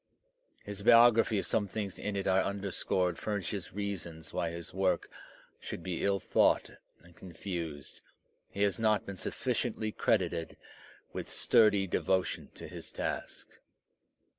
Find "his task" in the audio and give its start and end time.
12.67-13.59